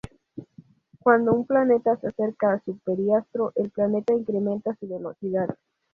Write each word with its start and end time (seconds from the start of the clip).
Cuando 1.03 1.31
un 1.31 1.45
planeta 1.45 1.95
se 1.97 2.07
acerca 2.07 2.53
a 2.53 2.59
su 2.65 2.75
periastro, 2.79 3.53
el 3.55 3.69
planeta 3.69 4.13
incrementa 4.15 4.75
su 4.79 4.87
velocidad. 4.87 5.55